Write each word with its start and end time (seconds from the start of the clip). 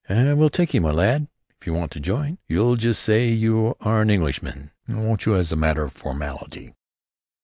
"We'll 0.09 0.49
take 0.49 0.73
you, 0.73 0.81
my 0.81 0.89
lad, 0.89 1.27
if 1.59 1.67
you 1.67 1.75
want 1.75 1.91
to 1.91 1.99
join. 1.99 2.39
You'll 2.47 2.75
just 2.75 3.03
say 3.03 3.29
you 3.29 3.75
are 3.81 4.01
an 4.01 4.09
Englishman, 4.09 4.71
won't 4.87 5.27
you, 5.27 5.35
as 5.35 5.51
a 5.51 5.55
matter 5.55 5.83
of 5.83 5.93
formality?" 5.93 6.73